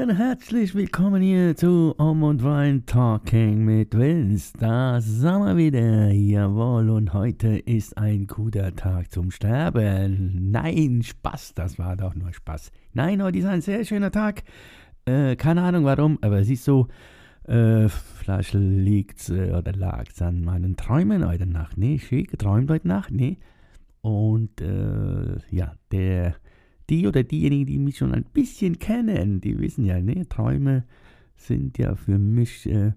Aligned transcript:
Lieben, 0.00 0.16
herzlich 0.16 0.74
willkommen 0.74 1.20
hier 1.20 1.54
zu 1.54 1.94
Um 1.98 2.22
und 2.22 2.42
Wein 2.42 2.86
Talking 2.86 3.66
mit 3.66 3.94
Vince. 3.94 4.54
Da 4.58 4.98
sind 4.98 5.44
wir 5.44 5.56
wieder, 5.58 6.10
jawohl, 6.10 6.88
und 6.88 7.12
heute 7.12 7.58
ist 7.58 7.98
ein 7.98 8.26
guter 8.26 8.74
Tag 8.74 9.12
zum 9.12 9.30
Sterben. 9.30 10.50
Nein, 10.50 11.02
Spaß, 11.02 11.52
das 11.54 11.78
war 11.78 11.98
doch 11.98 12.14
nur 12.14 12.32
Spaß. 12.32 12.72
Nein, 12.94 13.22
heute 13.22 13.40
ist 13.40 13.44
ein 13.44 13.60
sehr 13.60 13.84
schöner 13.84 14.10
Tag. 14.10 14.42
Äh, 15.04 15.36
keine 15.36 15.62
Ahnung 15.62 15.84
warum, 15.84 16.18
aber 16.22 16.38
ist 16.38 16.64
so, 16.64 16.88
äh, 17.44 17.88
vielleicht 17.88 18.54
liegt's 18.54 19.28
äh, 19.28 19.52
oder 19.52 19.72
lag's 19.72 20.22
an 20.22 20.42
meinen 20.42 20.76
Träumen 20.76 21.28
heute 21.28 21.44
Nacht. 21.44 21.76
Nee, 21.76 21.98
schön 21.98 22.24
geträumt 22.24 22.70
heute 22.70 22.88
Nacht, 22.88 23.10
nee. 23.10 23.36
Und, 24.00 24.62
äh, 24.62 25.36
ja, 25.50 25.74
der 25.92 26.36
die 26.90 27.06
oder 27.06 27.22
diejenigen, 27.22 27.66
die 27.66 27.78
mich 27.78 27.98
schon 27.98 28.12
ein 28.12 28.24
bisschen 28.24 28.78
kennen, 28.78 29.40
die 29.40 29.58
wissen 29.58 29.84
ja, 29.84 30.00
ne, 30.00 30.28
Träume 30.28 30.84
sind 31.36 31.78
ja 31.78 31.94
für 31.94 32.18
mich, 32.18 32.66
äh, 32.66 32.92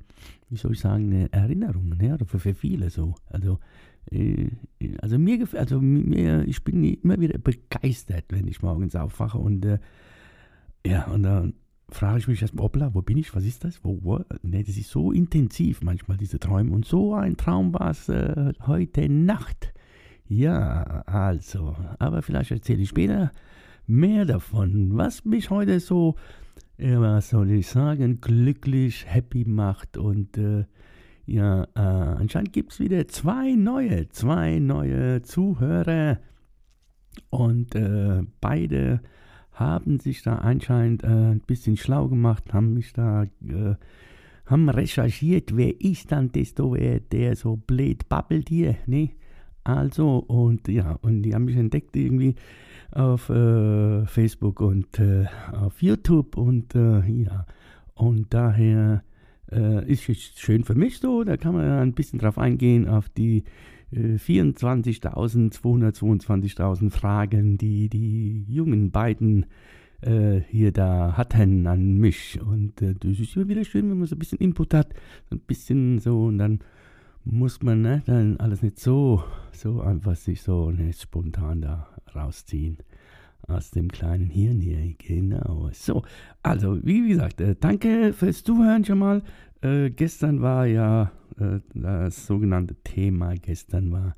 wie 0.50 0.58
soll 0.58 0.74
ich 0.74 0.80
sagen, 0.80 1.14
eine 1.14 1.32
Erinnerung, 1.32 1.90
ne, 1.90 2.16
oder 2.16 2.26
für, 2.26 2.40
für 2.40 2.56
viele 2.56 2.90
so. 2.90 3.16
Also, 3.30 3.60
äh, 4.12 4.50
also 5.02 5.18
mir 5.18 5.48
also 5.54 5.80
mir, 5.80 6.46
ich 6.48 6.64
bin 6.64 6.84
immer 6.84 7.20
wieder 7.20 7.38
begeistert, 7.38 8.26
wenn 8.30 8.48
ich 8.48 8.62
morgens 8.62 8.96
aufwache 8.96 9.38
und, 9.38 9.64
äh, 9.66 9.80
ja, 10.86 11.06
und 11.06 11.24
dann 11.24 11.54
frage 11.90 12.18
ich 12.18 12.28
mich 12.28 12.42
erstmal, 12.42 12.64
hoppla, 12.64 12.94
wo 12.94 13.02
bin 13.02 13.18
ich, 13.18 13.36
was 13.36 13.46
ist 13.46 13.64
das, 13.64 13.84
wo, 13.84 14.00
wo? 14.02 14.20
Ne, 14.42 14.64
das 14.64 14.76
ist 14.76 14.90
so 14.90 15.12
intensiv 15.12 15.82
manchmal, 15.82 16.18
diese 16.18 16.40
Träume. 16.40 16.72
Und 16.72 16.86
so 16.86 17.14
ein 17.14 17.38
Traum 17.38 17.74
war 17.74 17.92
es 17.92 18.10
äh, 18.10 18.54
heute 18.66 19.08
Nacht. 19.08 19.74
Ja, 20.28 21.04
also, 21.06 21.76
aber 22.00 22.22
vielleicht 22.24 22.52
erzähle 22.52 22.82
ich 22.82 22.90
später 22.90 23.32
mehr 23.88 24.26
davon, 24.26 24.98
was 24.98 25.26
mich 25.26 25.50
heute 25.50 25.80
so, 25.80 26.16
ja, 26.78 27.00
was 27.02 27.30
soll 27.30 27.52
ich 27.52 27.68
sagen, 27.68 28.22
glücklich, 28.22 29.06
happy 29.08 29.46
macht. 29.46 29.98
Und 29.98 30.38
äh, 30.38 30.66
ja, 31.26 31.64
äh, 31.76 31.80
anscheinend 31.80 32.54
gibt 32.54 32.74
es 32.74 32.80
wieder 32.80 33.08
zwei 33.08 33.54
neue, 33.54 34.10
zwei 34.10 34.60
neue 34.60 35.22
Zuhörer. 35.22 36.20
Und 37.30 37.76
äh, 37.76 38.24
beide 38.42 39.02
haben 39.52 40.00
sich 40.00 40.24
da 40.24 40.38
anscheinend 40.38 41.04
äh, 41.04 41.08
ein 41.08 41.42
bisschen 41.42 41.78
schlau 41.78 42.08
gemacht, 42.08 42.54
haben 42.54 42.74
mich 42.74 42.94
da, 42.94 43.24
äh, 43.24 43.76
haben 44.46 44.70
recherchiert, 44.70 45.56
wer 45.56 45.80
ist 45.80 46.12
dann 46.12 46.32
das, 46.32 46.54
wer 46.58 47.00
der 47.00 47.36
so 47.36 47.56
blöd 47.56 48.10
babbelt 48.10 48.50
hier, 48.50 48.76
ne? 48.88 49.12
Also, 49.64 50.18
und 50.18 50.68
ja, 50.68 50.98
und 51.02 51.24
die 51.24 51.34
haben 51.34 51.46
mich 51.46 51.56
entdeckt 51.56 51.96
irgendwie 51.96 52.36
auf 52.92 53.30
äh, 53.30 54.06
Facebook 54.06 54.60
und 54.62 55.00
äh, 55.00 55.26
auf 55.54 55.82
YouTube 55.82 56.38
und 56.38 56.76
äh, 56.76 57.06
ja, 57.06 57.46
und 57.96 58.34
daher 58.34 59.04
äh, 59.52 59.90
ist 59.90 60.10
es 60.10 60.34
schön 60.36 60.64
für 60.64 60.76
mich 60.76 61.00
so, 61.00 61.24
da 61.24 61.38
kann 61.38 61.54
man 61.54 61.66
ein 61.66 61.94
bisschen 61.94 62.20
drauf 62.20 62.38
eingehen, 62.38 62.88
auf 62.88 63.10
die 63.10 63.44
24.000, 63.96 65.54
222.000 65.54 66.90
Fragen, 66.90 67.58
die 67.58 67.90
die 67.90 68.44
jungen 68.48 68.92
beiden 68.92 69.46
äh, 70.02 70.42
hier 70.50 70.72
da 70.72 71.16
hatten 71.16 71.68
an 71.68 71.98
mich. 71.98 72.40
Und 72.42 72.82
äh, 72.82 72.96
das 73.00 73.20
ist 73.20 73.36
immer 73.36 73.48
wieder 73.48 73.64
schön, 73.64 73.90
wenn 73.90 74.00
man 74.00 74.08
so 74.08 74.16
ein 74.16 74.20
bisschen 74.20 74.40
Input 74.40 74.74
hat, 74.74 74.94
ein 75.32 75.40
bisschen 75.40 76.00
so 76.00 76.26
und 76.26 76.40
dann 76.40 76.60
muss 77.26 77.62
man 77.62 77.82
ne, 77.82 78.04
dann 78.06 78.38
alles 78.38 78.62
nicht 78.62 78.80
so, 78.80 79.24
so 79.52 79.82
einfach 79.82 80.16
sich 80.16 80.42
so 80.42 80.72
ne, 80.72 80.92
spontan 80.94 81.62
da 81.62 81.88
rausziehen 82.16 82.78
aus 83.48 83.72
dem 83.72 83.90
kleinen 83.90 84.30
Hirn 84.30 84.60
hier. 84.60 84.94
Genau. 84.98 85.70
So, 85.74 86.04
also 86.42 86.80
wie 86.84 87.08
gesagt, 87.08 87.42
äh, 87.42 87.56
danke 87.60 88.14
fürs 88.14 88.44
Zuhören 88.44 88.86
schon 88.86 89.00
mal. 89.00 89.22
Äh, 89.62 89.90
gestern 89.90 90.42
war 90.42 90.66
ja 90.66 91.12
äh, 91.40 91.60
das 91.74 92.26
sogenannte 92.26 92.76
Thema. 92.84 93.36
Gestern 93.36 93.92
war, 93.92 94.16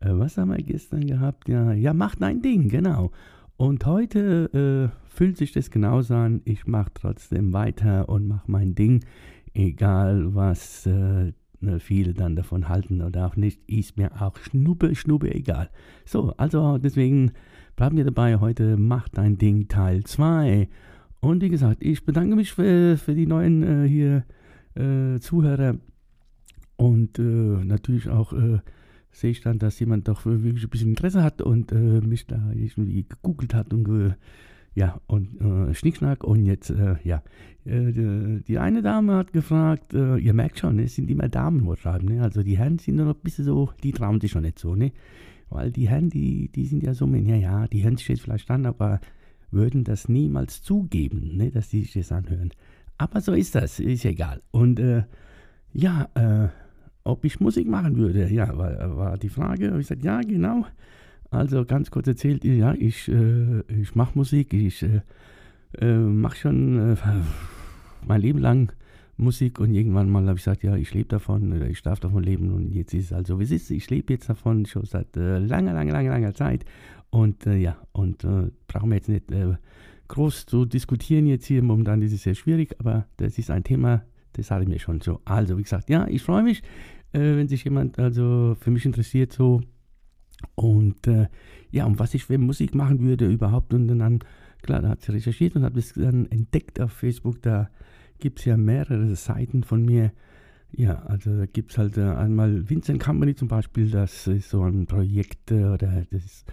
äh, 0.00 0.10
was 0.10 0.36
haben 0.36 0.50
wir 0.50 0.62
gestern 0.62 1.06
gehabt? 1.06 1.48
Ja, 1.48 1.72
ja, 1.72 1.94
macht 1.94 2.22
ein 2.22 2.42
Ding, 2.42 2.68
genau. 2.68 3.10
Und 3.56 3.84
heute 3.84 4.90
äh, 4.90 5.14
fühlt 5.14 5.36
sich 5.36 5.52
das 5.52 5.70
genauso 5.70 6.14
an. 6.14 6.40
Ich 6.44 6.66
mache 6.66 6.90
trotzdem 6.94 7.52
weiter 7.52 8.08
und 8.08 8.26
mache 8.26 8.50
mein 8.50 8.74
Ding, 8.74 9.04
egal 9.52 10.34
was 10.34 10.86
äh, 10.86 11.32
viele 11.78 12.14
dann 12.14 12.36
davon 12.36 12.68
halten 12.68 13.02
oder 13.02 13.26
auch 13.26 13.36
nicht, 13.36 13.60
ist 13.68 13.96
mir 13.96 14.22
auch 14.22 14.36
schnuppe, 14.38 14.94
schnuppe 14.94 15.34
egal. 15.34 15.70
So, 16.04 16.32
also 16.36 16.78
deswegen 16.78 17.32
bleiben 17.76 17.96
wir 17.96 18.04
dabei. 18.04 18.38
Heute 18.40 18.76
macht 18.76 19.18
dein 19.18 19.38
Ding 19.38 19.68
Teil 19.68 20.04
2. 20.04 20.68
Und 21.20 21.42
wie 21.42 21.48
gesagt, 21.50 21.84
ich 21.84 22.04
bedanke 22.04 22.36
mich 22.36 22.52
für, 22.52 22.96
für 22.96 23.14
die 23.14 23.26
neuen 23.26 23.62
äh, 23.62 23.88
hier 23.88 24.24
äh, 24.74 25.18
Zuhörer. 25.20 25.76
Und 26.76 27.18
äh, 27.18 27.22
natürlich 27.22 28.08
auch 28.08 28.32
äh, 28.32 28.60
sehe 29.12 29.30
ich 29.30 29.40
dann, 29.42 29.58
dass 29.58 29.78
jemand 29.80 30.08
doch 30.08 30.24
wirklich 30.24 30.64
ein 30.64 30.70
bisschen 30.70 30.90
Interesse 30.90 31.22
hat 31.22 31.42
und 31.42 31.72
äh, 31.72 32.00
mich 32.00 32.26
da 32.26 32.50
irgendwie 32.54 33.04
gegoogelt 33.04 33.54
hat 33.54 33.74
und 33.74 34.14
ja, 34.80 34.98
und 35.08 35.38
äh, 35.42 35.74
Schnickschnack 35.74 36.24
und 36.24 36.46
jetzt, 36.46 36.70
äh, 36.70 36.96
ja, 37.04 37.22
äh, 37.66 37.92
die, 37.92 38.42
die, 38.48 38.58
eine 38.58 38.80
Dame 38.80 39.14
hat 39.16 39.34
gefragt, 39.34 39.92
äh, 39.92 40.16
ihr 40.16 40.32
merkt 40.32 40.58
schon, 40.58 40.78
es 40.78 40.94
sind 40.94 41.10
immer 41.10 41.28
Damen, 41.28 41.66
wo 41.66 41.76
schreiben, 41.76 42.06
ne? 42.06 42.22
also 42.22 42.42
die 42.42 42.56
Herren 42.56 42.78
sind 42.78 42.96
noch 42.96 43.14
ein 43.14 43.20
bisschen 43.22 43.44
so, 43.44 43.68
die 43.82 43.92
trauen 43.92 44.22
sich 44.22 44.30
schon 44.30 44.40
nicht 44.40 44.58
so, 44.58 44.74
ne? 44.74 44.92
weil 45.50 45.70
die 45.70 45.86
Herren, 45.86 46.08
die, 46.08 46.48
die 46.48 46.64
sind 46.64 46.82
ja 46.82 46.94
so, 46.94 47.06
ja, 47.06 47.36
ja, 47.36 47.68
die 47.68 47.82
sich 47.82 48.08
jetzt 48.08 48.22
vielleicht 48.22 48.50
an, 48.50 48.64
aber 48.64 49.00
würden 49.50 49.84
das 49.84 50.08
niemals 50.08 50.62
zugeben, 50.62 51.36
ne? 51.36 51.50
dass 51.50 51.68
sie 51.68 51.82
sich 51.82 51.92
das 51.92 52.10
anhören. 52.10 52.50
Aber 52.96 53.20
so 53.20 53.34
ist 53.34 53.54
das, 53.54 53.80
ist 53.80 54.06
egal. 54.06 54.40
Und 54.50 54.80
äh, 54.80 55.02
ja, 55.74 56.08
äh, 56.14 56.48
ob 57.04 57.26
ich 57.26 57.38
Musik 57.38 57.68
machen 57.68 57.98
würde, 57.98 58.32
ja, 58.32 58.56
war, 58.56 58.96
war 58.96 59.18
die 59.18 59.28
Frage. 59.28 59.76
Ich 59.78 59.88
sagte, 59.88 60.06
ja, 60.06 60.22
genau. 60.22 60.64
Also 61.30 61.64
ganz 61.64 61.90
kurz 61.90 62.08
erzählt, 62.08 62.44
ja, 62.44 62.74
ich, 62.74 63.08
äh, 63.08 63.60
ich 63.68 63.94
mache 63.94 64.18
Musik, 64.18 64.52
ich 64.52 64.82
äh, 64.82 65.00
äh, 65.78 65.96
mache 65.96 66.36
schon 66.36 66.94
äh, 66.94 66.96
mein 68.06 68.20
Leben 68.20 68.40
lang 68.40 68.72
Musik 69.16 69.60
und 69.60 69.72
irgendwann 69.72 70.10
mal 70.10 70.22
habe 70.26 70.38
ich 70.38 70.44
gesagt, 70.44 70.64
ja, 70.64 70.74
ich 70.74 70.92
lebe 70.92 71.08
davon, 71.08 71.62
ich 71.70 71.82
darf 71.82 72.00
davon 72.00 72.24
leben 72.24 72.50
und 72.50 72.72
jetzt 72.72 72.94
ist 72.94 73.06
es 73.06 73.12
also, 73.12 73.38
wie 73.38 73.44
es 73.44 73.52
ist. 73.52 73.70
Ich 73.70 73.88
lebe 73.90 74.12
jetzt 74.12 74.28
davon 74.28 74.66
schon 74.66 74.86
seit 74.86 75.16
äh, 75.16 75.38
langer, 75.38 75.72
langer, 75.72 75.92
langer, 75.92 76.10
langer 76.10 76.34
Zeit 76.34 76.64
und 77.10 77.46
äh, 77.46 77.56
ja, 77.56 77.76
und 77.92 78.26
brauchen 78.66 78.90
wir 78.90 78.96
jetzt 78.96 79.08
nicht 79.08 79.26
groß 80.08 80.46
zu 80.46 80.64
diskutieren 80.64 81.26
jetzt 81.26 81.46
hier, 81.46 81.62
momentan 81.62 82.02
ist 82.02 82.12
es 82.12 82.24
sehr 82.24 82.34
schwierig, 82.34 82.74
aber 82.80 83.06
das 83.18 83.38
ist 83.38 83.50
ein 83.50 83.62
Thema, 83.62 84.02
das 84.32 84.50
hatte 84.50 84.64
ich 84.64 84.68
mir 84.68 84.80
schon 84.80 85.00
so. 85.00 85.20
Also, 85.24 85.56
wie 85.58 85.62
gesagt, 85.62 85.88
ja, 85.90 86.08
ich 86.08 86.22
freue 86.22 86.42
mich, 86.42 86.62
wenn 87.12 87.46
sich 87.46 87.62
jemand 87.62 87.98
also 88.00 88.56
für 88.58 88.72
mich 88.72 88.84
interessiert, 88.84 89.32
so 89.32 89.60
und 90.54 91.06
äh, 91.06 91.28
ja, 91.70 91.86
und 91.86 91.98
was 91.98 92.14
ich 92.14 92.24
für 92.24 92.38
Musik 92.38 92.74
machen 92.74 93.00
würde 93.00 93.26
überhaupt. 93.26 93.72
Und 93.74 93.88
dann, 93.88 94.20
klar, 94.62 94.82
da 94.82 94.88
hat 94.88 95.02
sie 95.02 95.12
recherchiert 95.12 95.56
und 95.56 95.62
hat 95.62 95.76
es 95.76 95.94
dann 95.94 96.26
entdeckt 96.30 96.80
auf 96.80 96.92
Facebook. 96.92 97.42
Da 97.42 97.70
gibt 98.18 98.40
es 98.40 98.44
ja 98.44 98.56
mehrere 98.56 99.14
Seiten 99.16 99.64
von 99.64 99.84
mir. 99.84 100.12
Ja, 100.72 101.02
also 101.06 101.36
da 101.36 101.46
gibt 101.46 101.72
es 101.72 101.78
halt 101.78 101.96
äh, 101.96 102.02
einmal 102.02 102.68
Vincent 102.68 103.02
Company 103.02 103.34
zum 103.34 103.48
Beispiel, 103.48 103.90
das 103.90 104.26
ist 104.28 104.50
so 104.50 104.62
ein 104.62 104.86
Projekt, 104.86 105.50
äh, 105.50 105.64
oder 105.64 106.04
das 106.10 106.44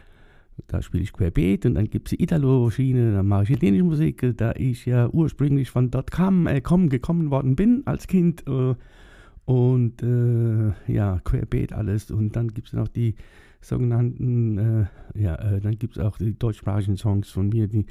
da 0.65 0.81
spiele 0.81 1.03
ich 1.03 1.13
querbeet 1.13 1.67
und 1.67 1.75
dann 1.75 1.87
gibt 1.87 2.07
es 2.07 2.19
Italo-Schiene, 2.19 3.13
da 3.13 3.21
mache 3.21 3.43
ich 3.43 3.51
italienische 3.51 3.83
Musik, 3.83 4.23
äh, 4.23 4.33
da 4.33 4.53
ich 4.55 4.87
ja 4.87 5.07
ursprünglich 5.07 5.69
von 5.69 5.91
dort 5.91 6.09
kam, 6.09 6.47
äh, 6.47 6.61
komm, 6.61 6.89
gekommen 6.89 7.29
worden 7.29 7.55
bin 7.55 7.83
als 7.85 8.07
Kind 8.07 8.43
und 9.45 10.01
ja, 10.87 11.21
querbeet 11.23 11.73
alles 11.73 12.09
und 12.09 12.35
dann 12.35 12.49
gibt 12.49 12.67
es 12.67 12.73
noch 12.73 12.87
die 12.87 13.15
sogenannten, 13.67 14.57
äh, 14.57 14.85
ja, 15.15 15.35
äh, 15.35 15.59
dann 15.59 15.77
gibt 15.77 15.97
es 15.97 16.03
auch 16.03 16.17
die 16.17 16.37
deutschsprachigen 16.37 16.97
Songs 16.97 17.29
von 17.29 17.49
mir, 17.49 17.67
die 17.67 17.85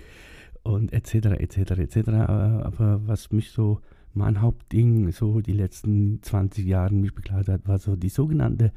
und 0.62 0.93
etc., 0.93 1.38
etc., 1.38 1.78
etc. 1.78 2.08
Aber 2.08 3.00
was 3.06 3.31
mich 3.31 3.50
so, 3.50 3.81
mein 4.14 4.40
Hauptding, 4.40 5.12
so 5.12 5.40
die 5.40 5.52
letzten 5.52 6.23
20 6.23 6.67
Jahre 6.67 6.94
mich 6.94 7.14
begleitet 7.14 7.49
hat, 7.49 7.69
war 7.69 7.78
so 7.78 7.96
die 7.96 8.08
sogenannte 8.08 8.73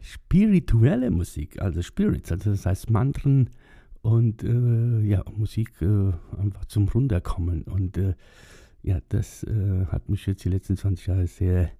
spirituelle 0.00 1.10
Musik, 1.10 1.60
also 1.60 1.82
Spirits, 1.82 2.30
also 2.30 2.50
das 2.50 2.66
heißt 2.66 2.90
Mantren 2.90 3.50
und 4.02 4.44
äh, 4.44 5.00
ja, 5.00 5.24
Musik 5.34 5.70
äh, 5.80 6.12
einfach 6.38 6.66
zum 6.66 6.88
Runterkommen. 6.88 7.62
Und 7.62 7.96
äh, 7.96 8.14
ja, 8.82 9.00
das 9.08 9.42
äh, 9.44 9.86
hat 9.86 10.08
mich 10.08 10.26
jetzt 10.26 10.44
die 10.44 10.50
letzten 10.50 10.76
20 10.76 11.06
Jahre 11.06 11.26
sehr 11.26 11.70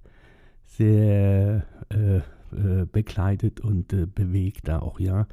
sehr 0.64 1.64
äh, 1.90 2.20
äh, 2.52 2.86
begleitet 2.86 3.60
und 3.60 3.92
äh, 3.92 4.06
bewegt 4.06 4.70
auch, 4.70 5.00
ja. 5.00 5.26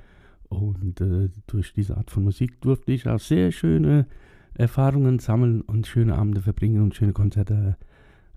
Und 0.50 1.01
äh, 1.01 1.30
durch 1.48 1.74
diese 1.74 1.98
Art 1.98 2.12
von 2.12 2.24
Musik 2.24 2.62
durfte 2.62 2.92
ich 2.92 3.07
auch 3.07 3.19
sehr 3.19 3.51
schöne 3.51 4.06
Erfahrungen 4.54 5.19
sammeln 5.19 5.62
und 5.62 5.88
schöne 5.88 6.15
Abende 6.15 6.42
verbringen 6.42 6.81
und 6.81 6.95
schöne 6.95 7.13
Konzerte 7.13 7.77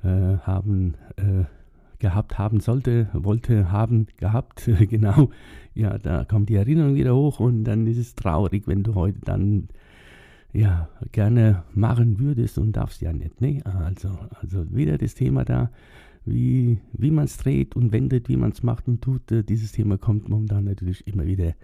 äh, 0.02 0.38
haben 0.38 0.94
äh, 1.16 1.44
gehabt 1.98 2.38
haben 2.38 2.60
sollte, 2.60 3.08
wollte 3.12 3.70
haben 3.70 4.06
gehabt, 4.16 4.68
genau. 4.88 5.30
Ja, 5.74 5.98
da 5.98 6.24
kommt 6.24 6.48
die 6.48 6.56
Erinnerung 6.56 6.94
wieder 6.94 7.14
hoch 7.14 7.40
und 7.40 7.64
dann 7.64 7.86
ist 7.86 7.98
es 7.98 8.14
traurig, 8.14 8.66
wenn 8.66 8.82
du 8.82 8.94
heute 8.94 9.20
dann 9.24 9.68
ja 10.52 10.88
gerne 11.12 11.64
machen 11.74 12.18
würdest 12.18 12.58
und 12.58 12.72
darfst 12.72 13.02
ja 13.02 13.12
nicht, 13.12 13.40
ne? 13.40 13.60
Also, 13.64 14.08
also 14.40 14.74
wieder 14.74 14.96
das 14.96 15.14
Thema 15.14 15.44
da, 15.44 15.70
wie, 16.26 16.78
wie 16.92 17.10
man 17.10 17.24
es 17.24 17.38
dreht 17.38 17.76
und 17.76 17.92
wendet, 17.92 18.28
wie 18.28 18.36
man 18.36 18.52
es 18.52 18.62
macht 18.62 18.88
und 18.88 19.02
tut. 19.02 19.30
Äh, 19.32 19.44
dieses 19.44 19.72
Thema 19.72 19.96
kommt 19.96 20.28
momentan 20.28 20.64
natürlich 20.64 21.06
immer 21.06 21.26
wieder 21.26 21.54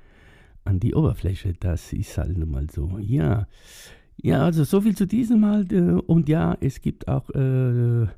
an 0.65 0.81
die 0.81 0.95
Oberfläche. 0.95 1.55
Das 1.59 1.93
ist 1.93 2.17
halt 2.17 2.39
nun 2.39 2.51
mal 2.51 2.69
so. 2.71 2.99
Ja, 3.01 3.47
ja, 4.17 4.45
also 4.45 4.65
so 4.65 4.81
viel 4.81 4.97
zu 4.97 5.07
diesem 5.07 5.41
Mal. 5.41 5.67
Äh, 5.73 6.01
und 6.07 6.29
ja, 6.29 6.57
es 6.61 6.81
gibt 6.81 7.09
auch, 7.09 7.29
äh, 7.31 8.03
äh, 8.05 8.09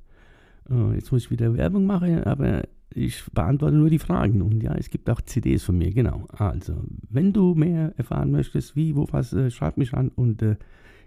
jetzt 0.94 1.11
muss 1.11 1.25
ich 1.25 1.31
wieder 1.31 1.56
Werbung 1.56 1.87
machen, 1.87 2.25
aber 2.25 2.62
ich 2.94 3.25
beantworte 3.32 3.76
nur 3.76 3.90
die 3.90 3.99
Fragen. 3.99 4.43
Und 4.43 4.62
ja, 4.62 4.75
es 4.75 4.90
gibt 4.90 5.08
auch 5.11 5.20
CDs 5.23 5.64
von 5.64 5.79
mir, 5.79 5.93
genau. 5.93 6.26
Also, 6.29 6.75
wenn 7.08 7.32
du 7.32 7.55
mehr 7.55 7.94
erfahren 7.97 8.31
möchtest, 8.31 8.76
wie, 8.76 8.94
wo, 8.94 9.06
was, 9.11 9.32
äh, 9.32 9.50
schreib 9.50 9.79
mich 9.79 9.94
an 9.94 10.08
und 10.08 10.43
äh, 10.43 10.56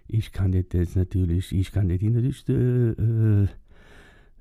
ich 0.08 0.32
kann 0.32 0.52
dir 0.52 0.64
das 0.64 0.96
natürlich, 0.96 1.52
ich 1.52 1.70
kann 1.70 1.88
dir 1.88 1.98
die 1.98 2.10
natürlich 2.10 2.48
äh, 2.48 3.46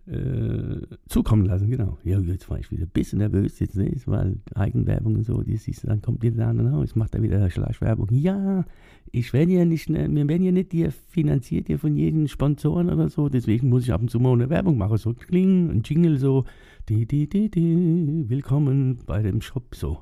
äh, 0.07 0.81
zukommen 1.09 1.45
lassen, 1.45 1.69
genau. 1.69 1.97
Ja, 2.03 2.19
jetzt 2.19 2.49
war 2.49 2.59
ich 2.59 2.71
wieder 2.71 2.83
ein 2.83 2.89
bisschen 2.89 3.19
nervös, 3.19 3.59
jetzt 3.59 3.75
ne, 3.75 3.91
weil 4.05 4.37
Eigenwerbung 4.55 5.15
und 5.15 5.23
so, 5.23 5.41
das 5.41 5.67
ist, 5.67 5.87
dann 5.87 6.01
kommt 6.01 6.23
wieder 6.23 6.37
dann, 6.37 6.73
oh, 6.73 6.83
ich 6.83 6.95
mache 6.95 7.11
da 7.11 7.21
wieder 7.21 7.49
Schleichwerbung. 7.49 8.07
Ja, 8.11 8.65
ich 9.11 9.33
werde 9.33 9.51
ja 9.51 9.65
nicht, 9.65 9.89
ne, 9.89 10.07
wir 10.09 10.27
werden 10.27 10.43
ja 10.43 10.51
nicht 10.51 10.71
hier 10.71 10.91
finanziert 10.91 11.67
hier 11.67 11.77
von 11.77 11.95
jedem 11.95 12.27
Sponsoren 12.27 12.89
oder 12.89 13.09
so, 13.09 13.27
deswegen 13.27 13.69
muss 13.69 13.83
ich 13.83 13.93
ab 13.93 14.01
und 14.01 14.09
zu 14.09 14.19
mal 14.19 14.33
eine 14.33 14.49
Werbung 14.49 14.77
machen, 14.77 14.97
so 14.97 15.13
kling, 15.13 15.69
ein 15.69 15.81
Jingle 15.83 16.17
so, 16.17 16.45
di, 16.87 17.05
di, 17.05 17.27
di, 17.27 17.49
di, 17.49 18.29
willkommen 18.29 18.99
bei 19.05 19.21
dem 19.21 19.41
Shop, 19.41 19.75
so. 19.75 19.99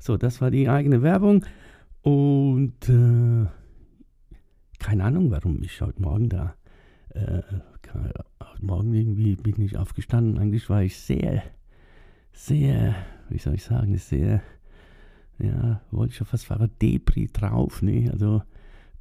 So, 0.00 0.16
das 0.16 0.40
war 0.40 0.50
die 0.50 0.68
eigene 0.68 1.00
Werbung 1.02 1.44
und 2.02 2.88
äh, 2.88 3.46
keine 4.78 5.04
Ahnung, 5.04 5.30
warum 5.30 5.62
ich 5.62 5.80
heute 5.80 6.02
Morgen 6.02 6.28
da 6.28 6.56
äh, 7.10 7.40
Morgen 8.66 8.92
irgendwie 8.94 9.36
bin 9.36 9.60
ich 9.62 9.76
aufgestanden. 9.76 10.38
Eigentlich 10.38 10.68
war 10.68 10.82
ich 10.82 10.96
sehr, 10.96 11.42
sehr, 12.32 12.94
wie 13.28 13.38
soll 13.38 13.54
ich 13.54 13.64
sagen, 13.64 13.96
sehr, 13.96 14.42
ja, 15.38 15.80
wollte 15.90 16.12
ich 16.12 16.16
schon 16.16 16.26
fast 16.26 16.46
sagen, 16.46 16.70
Debris 16.80 17.32
drauf, 17.32 17.82
ne? 17.82 18.10
Also 18.12 18.38
ein 18.38 18.42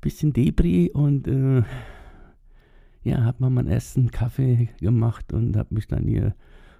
bisschen 0.01 0.33
Debris 0.33 0.89
und 0.93 1.27
äh, 1.27 1.63
ja, 3.03 3.23
habe 3.23 3.37
mal 3.39 3.49
meinen 3.49 3.69
ersten 3.69 4.11
Kaffee 4.11 4.69
gemacht 4.79 5.33
und 5.33 5.57
habe 5.57 5.73
mich 5.73 5.87
dann 5.87 6.05
hier 6.05 6.35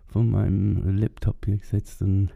von 0.07 0.30
meinem 0.30 0.97
Laptop 0.97 1.45
hier 1.45 1.57
gesetzt 1.57 2.01
und, 2.01 2.30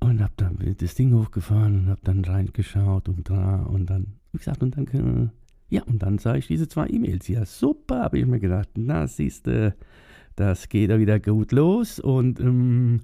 und 0.00 0.20
habe 0.22 0.32
dann 0.36 0.58
das 0.78 0.94
Ding 0.94 1.14
hochgefahren 1.14 1.80
und 1.80 1.88
habe 1.90 2.00
dann 2.04 2.24
reingeschaut 2.24 3.08
und 3.08 3.28
da 3.28 3.62
und 3.62 3.86
dann, 3.86 4.14
wie 4.32 4.38
gesagt, 4.38 4.62
und 4.62 4.76
dann 4.76 4.86
äh, 4.86 5.28
ja, 5.70 5.84
und 5.84 6.02
dann 6.02 6.18
sah 6.18 6.34
ich 6.34 6.48
diese 6.48 6.68
zwei 6.68 6.88
E-Mails. 6.88 7.28
Ja, 7.28 7.46
super, 7.46 8.00
habe 8.00 8.18
ich 8.18 8.26
mir 8.26 8.40
gedacht. 8.40 8.68
Na, 8.76 9.06
siehst 9.06 9.46
du, 9.46 9.74
das 10.34 10.68
geht 10.68 10.90
ja 10.90 10.98
wieder 10.98 11.20
gut 11.20 11.52
los. 11.52 12.00
Und 12.00 12.40
ähm, 12.40 13.00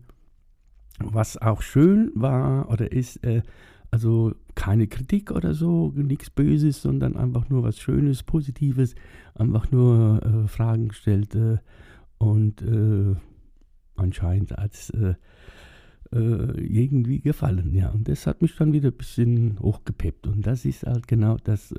was 0.98 1.40
auch 1.40 1.62
schön 1.62 2.10
war 2.16 2.68
oder 2.68 2.90
ist, 2.90 3.22
äh, 3.24 3.42
also 3.92 4.34
keine 4.56 4.88
Kritik 4.88 5.30
oder 5.30 5.54
so, 5.54 5.92
nichts 5.94 6.28
Böses, 6.28 6.82
sondern 6.82 7.16
einfach 7.16 7.48
nur 7.48 7.62
was 7.62 7.78
Schönes, 7.78 8.24
Positives, 8.24 8.96
einfach 9.34 9.70
nur 9.70 10.20
äh, 10.24 10.48
Fragen 10.48 10.88
gestellt 10.88 11.36
äh, 11.36 11.58
und 12.18 12.62
äh, 12.62 13.14
anscheinend 13.94 14.58
als 14.58 14.90
äh, 14.90 15.14
äh, 16.12 16.60
irgendwie 16.60 17.20
gefallen. 17.20 17.72
Ja, 17.74 17.90
und 17.90 18.08
das 18.08 18.26
hat 18.26 18.42
mich 18.42 18.56
dann 18.56 18.72
wieder 18.72 18.88
ein 18.88 18.96
bisschen 18.96 19.60
hochgepeppt. 19.60 20.26
Und 20.26 20.46
das 20.46 20.64
ist 20.64 20.82
halt 20.82 21.06
genau 21.06 21.36
das 21.44 21.72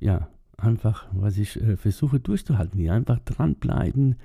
ja, 0.00 0.28
einfach, 0.56 1.06
was 1.12 1.38
ich 1.38 1.60
äh, 1.60 1.76
versuche 1.76 2.20
durchzuhalten. 2.20 2.78
Hier 2.78 2.92
einfach 2.92 3.18
dranbleiben, 3.20 4.16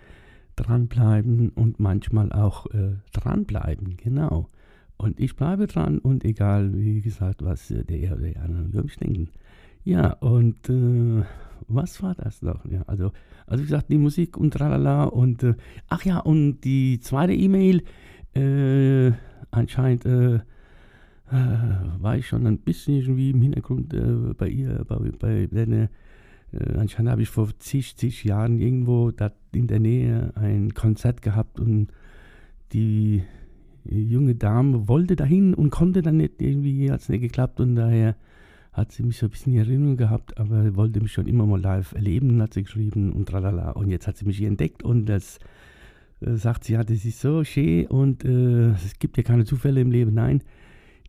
dranbleiben 0.56 1.50
und 1.50 1.80
manchmal 1.80 2.32
auch 2.32 2.68
äh, 2.68 2.96
dranbleiben, 3.12 3.98
genau. 3.98 4.48
Und 4.98 5.20
ich 5.20 5.36
bleibe 5.36 5.68
dran 5.68 6.00
und 6.00 6.24
egal, 6.24 6.74
wie 6.74 7.02
gesagt, 7.02 7.44
was 7.44 7.72
äh, 7.72 7.84
der 7.84 8.14
oder 8.14 8.28
die 8.28 8.38
anderen 8.38 8.70
über 8.70 8.84
mich 8.84 8.98
denken. 8.98 9.30
Ja, 9.84 10.14
und 10.14 10.70
äh, 10.70 11.24
was 11.68 12.02
war 12.02 12.16
das 12.16 12.42
noch? 12.42 12.66
Ja, 12.66 12.84
also, 12.88 13.12
also 13.46 13.64
wie 13.64 13.68
gesagt, 13.68 13.90
die 13.90 13.98
Musik 13.98 14.38
und 14.38 14.52
tralala 14.52 15.06
und 15.06 15.44
äh, 15.44 15.56
ach 15.88 16.04
ja, 16.04 16.20
und 16.20 16.62
die 16.62 17.00
zweite 17.00 17.34
E-Mail, 17.34 17.84
äh, 18.34 19.12
anscheinend 19.52 20.06
äh, 20.06 20.40
war 22.00 22.18
ich 22.18 22.28
schon 22.28 22.46
ein 22.46 22.60
bisschen 22.60 22.96
irgendwie 22.96 23.32
im 23.32 23.42
Hintergrund 23.42 23.94
äh, 23.94 24.34
bei 24.38 24.48
ihr, 24.48 24.84
bei, 24.88 24.98
bei 25.18 25.48
Lenne. 25.52 25.90
Äh, 26.52 26.78
anscheinend 26.78 27.12
habe 27.12 27.22
ich 27.22 27.30
vor 27.30 27.50
zig, 27.60 27.96
zig 27.98 28.24
Jahren 28.24 28.60
irgendwo 28.60 29.12
in 29.52 29.68
der 29.68 29.80
Nähe 29.80 30.32
ein 30.36 30.74
Konzert 30.74 31.22
gehabt 31.22 31.60
und 31.60 31.88
die 32.74 33.24
junge 33.86 34.36
Dame 34.36 34.88
wollte 34.88 35.16
dahin 35.16 35.54
und 35.54 35.70
konnte 35.70 36.02
dann 36.02 36.18
nicht, 36.18 36.42
irgendwie 36.42 36.92
hat 36.92 37.02
es 37.02 37.10
nicht 37.10 37.22
geklappt 37.22 37.60
und 37.60 37.76
daher 37.76 38.16
hat 38.72 38.92
sie 38.92 39.04
mich 39.04 39.18
so 39.18 39.28
ein 39.28 39.30
bisschen 39.30 39.54
in 39.54 39.60
Erinnerung 39.60 39.98
gehabt, 39.98 40.38
aber 40.38 40.76
wollte 40.76 41.00
mich 41.00 41.12
schon 41.12 41.28
immer 41.28 41.46
mal 41.46 41.62
live 41.62 41.94
erleben, 41.94 42.42
hat 42.42 42.54
sie 42.54 42.64
geschrieben 42.64 43.14
und 43.14 43.30
tralala. 43.30 43.72
Und 43.72 43.90
jetzt 43.90 44.08
hat 44.08 44.18
sie 44.18 44.26
mich 44.26 44.38
hier 44.38 44.48
entdeckt 44.48 44.84
und 44.84 45.06
das 45.06 45.38
äh, 46.22 46.36
sagt 46.36 46.64
sie, 46.64 46.74
ja, 46.74 46.84
das 46.84 47.06
ist 47.06 47.20
so 47.20 47.44
schön 47.44 47.88
und 47.88 48.24
äh, 48.26 48.72
es 48.72 48.98
gibt 49.00 49.18
ja 49.18 49.24
keine 49.24 49.46
Zufälle 49.46 49.82
im 49.82 49.92
Leben, 49.92 50.14
nein 50.14 50.42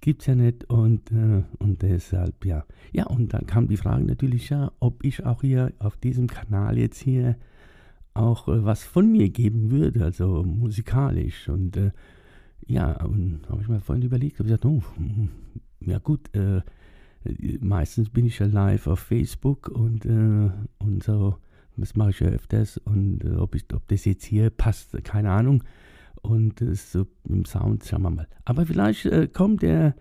gibt 0.00 0.23
es 0.23 0.26
ja 0.26 0.35
nicht 0.35 0.69
und, 0.70 1.11
äh, 1.12 1.43
und 1.58 1.82
deshalb, 1.82 2.44
ja. 2.44 2.64
Ja, 2.93 3.06
und 3.06 3.32
dann 3.32 3.46
kam 3.46 3.69
die 3.69 3.76
Frage 3.76 4.05
natürlich 4.05 4.50
ja, 4.50 4.73
ob 4.81 5.05
ich 5.05 5.25
auch 5.25 5.43
hier 5.43 5.73
auf 5.79 5.96
diesem 5.96 6.26
Kanal 6.26 6.79
jetzt 6.79 7.00
hier 7.00 7.37
auch 8.15 8.48
äh, 8.48 8.65
was 8.65 8.84
von 8.84 9.10
mir 9.10 9.29
geben 9.29 9.70
würde, 9.70 10.05
also 10.05 10.43
musikalisch. 10.44 11.48
Und 11.48 11.77
äh, 11.77 11.91
ja, 12.67 13.03
und 13.05 13.41
habe 13.48 13.63
ich 13.63 13.69
mir 13.69 13.81
vorhin 13.81 14.05
überlegt, 14.05 14.39
habe 14.39 14.44
gesagt, 14.44 14.65
oh, 14.65 14.82
hm, 14.96 15.31
ja 15.81 15.98
gut, 15.98 16.34
äh, 16.34 16.63
meistens 17.60 18.10
bin 18.10 18.27
ich 18.27 18.39
ja 18.39 18.46
live 18.46 18.86
auf 18.86 19.01
Facebook 19.01 19.69
und, 19.69 20.05
äh, 20.06 20.51
und 20.79 21.03
so, 21.03 21.36
das 21.77 21.96
mache 21.96 22.10
ich 22.10 22.20
ja 22.20 22.29
öfters 22.29 22.79
und 22.79 23.24
äh, 23.24 23.36
ob, 23.36 23.55
ich, 23.55 23.65
ob 23.74 23.86
das 23.89 24.05
jetzt 24.05 24.24
hier 24.24 24.51
passt, 24.51 25.03
keine 25.05 25.31
Ahnung 25.31 25.65
und 26.25 26.61
äh, 26.63 26.75
so 26.75 27.07
im 27.29 27.45
Sound, 27.45 27.85
schauen 27.85 28.03
wir 28.03 28.11
mal. 28.11 28.29
Aber 28.45 28.67
vielleicht 28.67 29.07
äh, 29.07 29.29
kommt 29.29 29.63
der, 29.63 29.95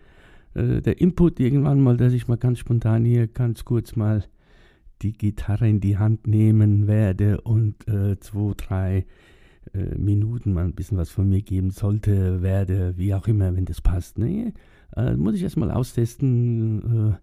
äh, 0.53 0.82
der 0.82 1.00
Input 1.00 1.39
irgendwann 1.39 1.82
mal, 1.82 1.98
dass 1.98 2.13
ich 2.13 2.27
mal 2.27 2.38
ganz 2.38 2.60
spontan 2.60 3.06
hier 3.06 3.27
ganz 3.27 3.65
kurz 3.65 3.96
mal 3.96 4.24
die 5.01 5.13
Gitarre 5.13 5.68
in 5.68 5.82
die 5.82 5.98
Hand 5.98 6.27
nehmen 6.27 6.88
werde 6.88 7.42
und 7.42 7.88
äh, 7.89 8.18
zwei, 8.20 8.53
drei 8.56 9.06
äh, 9.74 9.96
Minuten 9.96 10.53
mal 10.53 10.63
ein 10.63 10.75
bisschen 10.75 10.98
was 10.98 11.10
von 11.10 11.27
mir 11.27 11.42
geben 11.42 11.72
sollte, 11.72 12.42
werde, 12.42 12.98
wie 12.98 13.13
auch 13.13 13.27
immer, 13.27 13.53
wenn 13.56 13.65
das 13.65 13.82
passt. 13.82 14.18
Nee, 14.18 14.53
äh, 14.96 15.15
muss 15.15 15.36
ich 15.36 15.44
erstmal 15.44 15.72
austesten, 15.72 17.18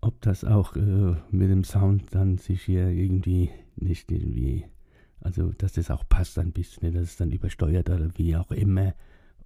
ob 0.00 0.20
das 0.20 0.44
auch 0.44 0.76
mit 0.76 1.50
dem 1.50 1.64
Sound 1.64 2.04
dann 2.12 2.38
sich 2.38 2.62
hier 2.62 2.88
irgendwie 2.88 3.50
nicht 3.74 4.12
irgendwie 4.12 4.64
also, 5.20 5.52
dass 5.52 5.72
das 5.72 5.90
auch 5.90 6.08
passt 6.08 6.38
ein 6.38 6.52
bisschen, 6.52 6.92
dass 6.92 7.02
es 7.02 7.16
dann 7.16 7.30
übersteuert 7.30 7.90
oder 7.90 8.10
wie 8.16 8.36
auch 8.36 8.50
immer 8.50 8.94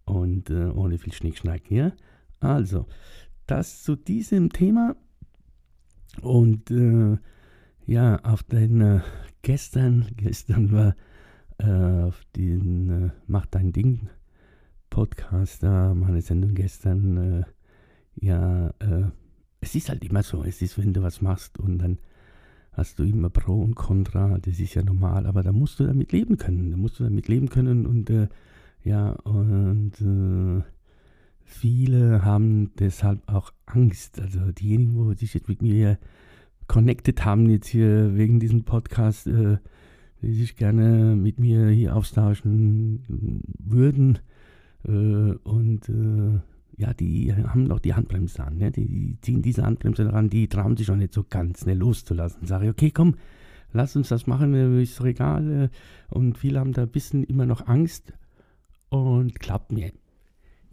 und 0.05 0.51
äh, 0.51 0.67
ohne 0.67 0.99
viel 0.99 1.13
Schnickschnack 1.13 1.63
hier. 1.65 1.95
Also, 2.41 2.87
das 3.47 3.83
zu 3.83 3.97
diesem 3.97 4.51
Thema. 4.51 4.97
Und 6.21 6.71
äh, 6.71 7.17
ja, 7.87 8.17
auf 8.23 8.43
den 8.43 8.81
äh, 8.81 9.01
gestern, 9.43 10.09
gestern 10.17 10.73
war 10.73 10.95
äh, 11.59 12.05
auf 12.05 12.23
den 12.37 13.07
äh, 13.07 13.11
Mach 13.27 13.47
dein 13.47 13.73
Ding 13.73 14.09
Podcast, 14.91 15.63
da 15.63 15.95
meine 15.95 16.21
Sendung 16.21 16.55
gestern, 16.55 17.41
äh, 17.41 17.45
ja, 18.21 18.75
es 19.63 19.75
ist 19.75 19.89
halt 19.89 20.05
immer 20.05 20.23
so, 20.23 20.45
es 20.45 20.61
ist, 20.61 20.77
wenn 20.77 20.93
du 20.93 21.03
was 21.03 21.23
machst 21.23 21.59
und 21.59 21.79
dann 21.79 21.99
hast 22.73 22.99
du 22.99 23.05
immer 23.05 23.31
Pro 23.31 23.61
und 23.61 23.75
Contra, 23.75 24.39
das 24.39 24.59
ist 24.59 24.75
ja 24.75 24.83
normal, 24.83 25.27
aber 25.27 25.43
da 25.43 25.53
musst 25.53 25.79
du 25.79 25.85
damit 25.85 26.13
leben 26.13 26.39
können. 26.39 26.71
Da 26.71 26.77
musst 26.77 26.99
du 26.99 27.05
damit 27.05 27.29
leben 27.29 27.49
können 27.49 27.87
und 27.87 28.11
äh, 28.11 28.29
ja, 28.83 29.11
und 29.11 29.93
äh, 30.01 30.63
viele 31.45 32.25
haben 32.25 32.73
deshalb 32.79 33.21
auch 33.29 33.53
Angst. 33.67 34.21
Also 34.21 34.51
diejenigen, 34.53 34.97
wo 34.97 35.13
sich 35.13 35.35
jetzt 35.35 35.49
mit 35.49 35.63
mir 35.63 35.99
connected 36.67 37.25
haben, 37.25 37.49
jetzt 37.51 37.69
hier 37.69 38.17
wegen 38.17 38.41
diesem 38.41 38.65
Podcast, 38.65 39.27
äh, 39.27 39.59
die 40.23 40.35
sich 40.35 40.57
gerne 40.57 41.15
mit 41.17 41.39
mir 41.39 41.69
hier 41.69 41.95
austauschen 41.95 43.05
würden. 43.59 44.19
Äh, 44.85 44.91
und 45.45 45.89
äh, 45.89 46.41
ja, 46.77 46.95
die 46.95 47.35
haben 47.35 47.65
noch 47.65 47.81
die 47.81 47.95
Handbremse 47.95 48.43
an. 48.43 48.59
Ne? 48.59 48.71
Die, 48.71 49.19
ziehen 49.21 49.43
diese 49.43 49.65
Handbremse 49.65 50.05
daran, 50.05 50.31
die 50.31 50.49
trauen 50.49 50.77
sich 50.77 50.91
auch 50.91 50.97
nicht 50.97 51.13
so 51.13 51.25
ganz 51.29 51.61
schnell 51.61 51.79
loszulassen. 51.79 52.47
Sage 52.47 52.67
ich, 52.67 52.71
okay, 52.71 52.91
komm, 52.91 53.17
lass 53.73 53.97
uns 53.97 54.09
das 54.09 54.27
machen, 54.27 54.55
äh, 54.55 54.83
ist 54.83 54.99
doch 54.99 55.07
egal. 55.07 55.51
Äh, 55.51 55.69
und 56.15 56.39
viele 56.39 56.61
haben 56.61 56.73
da 56.73 56.83
ein 56.83 56.89
bisschen 56.89 57.25
immer 57.25 57.47
noch 57.47 57.67
Angst. 57.67 58.13
Und 58.89 59.39
glaubt 59.41 59.73
mir, 59.73 59.93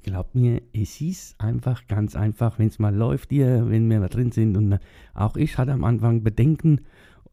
glaubt 0.04 0.36
mir, 0.36 0.62
es 0.74 1.00
ist 1.02 1.40
einfach 1.40 1.88
ganz 1.88 2.16
einfach, 2.16 2.60
wenn 2.60 2.68
es 2.68 2.80
mal 2.80 2.96
läuft 2.96 3.30
hier, 3.30 3.70
wenn 3.70 3.90
wir 3.90 4.00
mal 4.00 4.10
drin 4.10 4.32
sind. 4.32 4.58
Und 4.58 4.74
äh, 4.74 4.80
auch 5.14 5.36
ich 5.38 5.58
hatte 5.58 5.74
am 5.74 5.84
Anfang 5.84 6.24
Bedenken, 6.24 6.82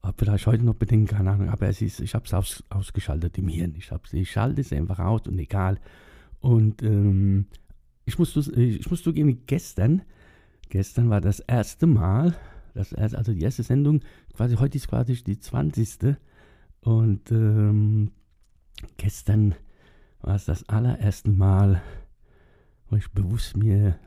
habe 0.03 0.17
vielleicht 0.19 0.47
heute 0.47 0.65
noch 0.65 0.75
Bedenken, 0.75 1.07
keine 1.07 1.33
Ahnung, 1.33 1.49
aber 1.49 1.69
es 1.69 1.83
ist, 1.83 2.01
ich 2.01 2.15
habe 2.15 2.25
es 2.25 2.35
aus, 2.35 2.65
ausgeschaltet 2.71 3.37
im 3.39 3.49
Hirn. 3.49 3.75
Ich, 3.77 3.91
ich 4.13 4.31
schalte 4.31 4.61
es 4.61 4.73
einfach 4.73 5.01
aus 5.01 5.27
und 5.27 5.39
egal. 5.39 5.79
Und 6.41 6.83
ähm, 6.83 7.47
ich 8.07 8.19
muss, 8.19 8.37
ich 8.37 8.89
muss 8.91 9.03
zugeben, 9.03 9.43
gestern, 9.47 10.03
gestern 10.69 11.11
war 11.11 11.21
das 11.21 11.41
erste 11.41 11.87
Mal, 11.87 12.37
das 12.73 12.93
erste, 12.93 13.19
also 13.19 13.33
die 13.33 13.43
erste 13.43 13.65
Sendung, 13.65 14.01
quasi 14.33 14.55
heute 14.57 14.79
ist 14.79 14.89
quasi 14.89 15.23
die 15.23 15.39
20. 15.39 16.17
Und 16.81 17.33
ähm, 17.33 18.13
gestern 18.97 19.57
war 20.21 20.37
es 20.37 20.45
das 20.45 20.69
allererste 20.69 21.31
Mal, 21.31 21.83
wo 22.89 22.97
ich 22.97 23.11
bewusst 23.11 23.57
mir 23.57 23.99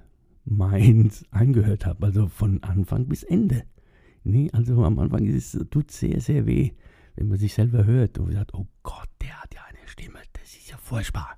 meins 0.45 1.25
angehört 1.31 1.85
habe, 1.85 2.05
also 2.05 2.27
von 2.27 2.63
Anfang 2.63 3.05
bis 3.07 3.23
Ende. 3.23 3.63
Nee, 4.23 4.49
also 4.53 4.83
am 4.85 4.97
Anfang 4.99 5.25
ist 5.25 5.55
es, 5.55 5.69
tut 5.69 5.91
sehr, 5.91 6.21
sehr 6.21 6.45
weh, 6.45 6.71
wenn 7.15 7.27
man 7.27 7.37
sich 7.37 7.53
selber 7.53 7.85
hört 7.85 8.17
und 8.17 8.31
sagt, 8.31 8.53
oh 8.53 8.67
Gott, 8.81 9.09
der 9.21 9.41
hat 9.41 9.53
ja 9.53 9.61
eine 9.67 9.87
Stimme, 9.87 10.19
das 10.33 10.55
ist 10.55 10.71
ja 10.71 10.77
furchtbar. 10.77 11.37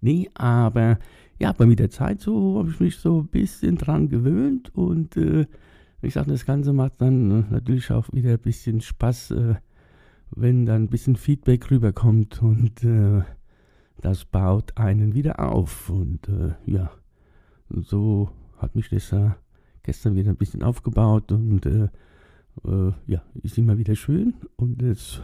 Nee, 0.00 0.30
aber 0.34 0.98
ja, 1.38 1.50
aber 1.50 1.66
mit 1.66 1.78
der 1.78 1.90
Zeit 1.90 2.20
so 2.20 2.58
habe 2.58 2.70
ich 2.70 2.80
mich 2.80 2.96
so 2.96 3.20
ein 3.20 3.28
bisschen 3.28 3.76
dran 3.76 4.08
gewöhnt 4.08 4.74
und 4.74 5.16
äh, 5.16 5.46
ich 6.00 6.14
sage, 6.14 6.30
das 6.30 6.46
Ganze 6.46 6.72
macht 6.72 7.00
dann 7.00 7.30
äh, 7.30 7.44
natürlich 7.50 7.90
auch 7.90 8.12
wieder 8.12 8.30
ein 8.30 8.38
bisschen 8.38 8.80
Spaß, 8.80 9.32
äh, 9.32 9.54
wenn 10.30 10.66
dann 10.66 10.84
ein 10.84 10.88
bisschen 10.88 11.16
Feedback 11.16 11.70
rüberkommt 11.70 12.42
und 12.42 12.84
äh, 12.84 13.22
das 14.00 14.24
baut 14.24 14.76
einen 14.76 15.14
wieder 15.14 15.40
auf. 15.40 15.90
Und 15.90 16.28
äh, 16.28 16.54
ja, 16.66 16.90
so 17.68 18.30
hat 18.58 18.76
mich 18.76 18.88
das 18.88 19.14
gestern 19.82 20.14
wieder 20.14 20.30
ein 20.30 20.36
bisschen 20.36 20.62
aufgebaut 20.62 21.32
und 21.32 21.66
äh, 21.66 21.88
ja, 23.06 23.22
ist 23.42 23.56
immer 23.56 23.78
wieder 23.78 23.94
schön 23.94 24.34
und 24.56 24.82
es 24.82 25.20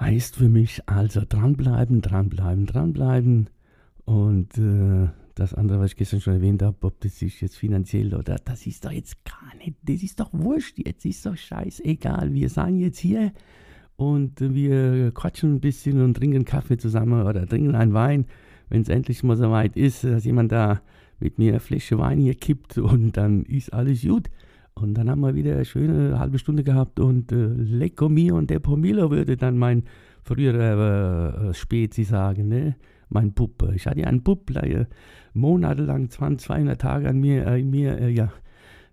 heißt 0.00 0.36
für 0.36 0.48
mich 0.48 0.88
also 0.88 1.22
dranbleiben, 1.28 2.02
dranbleiben, 2.02 2.66
dranbleiben 2.66 3.48
und 4.08 4.56
äh, 4.56 5.06
das 5.34 5.52
andere, 5.52 5.80
was 5.80 5.90
ich 5.90 5.96
gestern 5.98 6.22
schon 6.22 6.32
erwähnt 6.32 6.62
habe, 6.62 6.78
ob 6.80 6.98
das 7.00 7.18
sich 7.18 7.42
jetzt 7.42 7.58
finanziell 7.58 8.14
oder 8.14 8.36
das 8.42 8.66
ist 8.66 8.86
doch 8.86 8.90
jetzt 8.90 9.22
gar 9.22 9.54
nicht, 9.58 9.76
das 9.82 10.02
ist 10.02 10.18
doch 10.18 10.30
wurscht, 10.32 10.78
jetzt 10.78 11.04
ist 11.04 11.26
doch 11.26 11.36
scheißegal. 11.36 12.32
Wir 12.32 12.48
sagen 12.48 12.78
jetzt 12.78 12.98
hier 12.98 13.32
und 13.96 14.40
wir 14.40 15.10
quatschen 15.12 15.56
ein 15.56 15.60
bisschen 15.60 16.00
und 16.00 16.14
trinken 16.14 16.46
Kaffee 16.46 16.78
zusammen 16.78 17.26
oder 17.26 17.46
trinken 17.46 17.74
einen 17.74 17.92
Wein, 17.92 18.24
wenn 18.70 18.80
es 18.80 18.88
endlich 18.88 19.22
mal 19.24 19.36
so 19.36 19.50
weit 19.50 19.76
ist, 19.76 20.04
dass 20.04 20.24
jemand 20.24 20.52
da 20.52 20.80
mit 21.20 21.36
mir 21.36 21.50
eine 21.50 21.60
Flasche 21.60 21.98
Wein 21.98 22.18
hier 22.18 22.34
kippt 22.34 22.78
und 22.78 23.18
dann 23.18 23.42
ist 23.42 23.74
alles 23.74 24.00
gut. 24.00 24.30
Und 24.72 24.94
dann 24.94 25.10
haben 25.10 25.20
wir 25.20 25.34
wieder 25.34 25.52
eine 25.52 25.66
schöne 25.66 26.18
halbe 26.18 26.38
Stunde 26.38 26.64
gehabt 26.64 26.98
und 26.98 27.30
äh, 27.30 27.46
Lecco 27.46 28.08
mio 28.08 28.38
und 28.38 28.48
der 28.48 28.60
Pomilo 28.60 29.10
würde 29.10 29.36
dann 29.36 29.58
mein 29.58 29.82
früherer 30.22 31.50
äh, 31.50 31.54
Spezi 31.54 32.04
sagen, 32.04 32.48
ne? 32.48 32.76
Mein 33.08 33.32
Bub. 33.32 33.70
Ich 33.74 33.86
hatte 33.86 34.00
ja 34.00 34.06
einen 34.06 34.24
äh, 34.24 34.86
monatelang, 35.34 36.10
20, 36.10 36.46
200 36.46 36.80
Tage 36.80 37.08
an 37.08 37.18
mir, 37.18 37.46
äh, 37.46 37.62
mir 37.62 37.98
äh, 37.98 38.10
ja, 38.10 38.32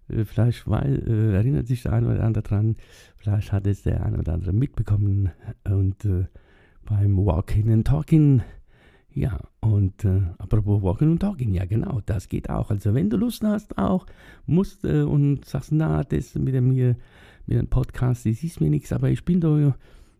äh, 0.10 0.26
vielleicht 0.26 0.68
weil, 0.68 1.04
äh, 1.08 1.36
erinnert 1.36 1.68
sich 1.68 1.84
der 1.84 1.94
eine 1.94 2.08
oder 2.08 2.24
andere 2.24 2.44
dran, 2.44 2.76
vielleicht 3.18 3.52
hat 3.52 3.68
es 3.68 3.84
der 3.84 4.06
eine 4.06 4.20
oder 4.20 4.34
andere 4.34 4.54
mitbekommen. 4.54 5.32
Und 5.68 6.06
äh, 6.06 6.26
beim 6.86 7.18
Walking 7.18 7.72
and 7.72 7.88
Talking, 7.88 8.42
ja, 9.12 9.40
und 9.62 10.06
apropos 10.38 10.84
Walking 10.84 11.12
and 11.12 11.22
Talking, 11.22 11.54
ja 11.54 11.66
genau, 11.66 12.02
das 12.06 12.28
geht 12.28 12.50
auch. 12.50 12.70
Also 12.70 12.94
wenn 12.94 13.10
du 13.10 13.18
Lust 13.18 13.44
hast 13.44 13.78
auch, 13.78 14.06
musst 14.46 14.84
und 14.84 15.46
sagst, 15.46 15.72
na, 15.72 16.04
das 16.04 16.36
mit 16.36 16.54
dem 16.54 16.70
hier, 16.72 16.98
mit 17.48 17.58
dem 17.58 17.68
Podcast, 17.68 18.26
das 18.26 18.44
ist 18.44 18.60
mir 18.60 18.70
nichts, 18.70 18.92
aber 18.92 19.10
ich 19.10 19.24
bin 19.24 19.40
da, 19.40 19.74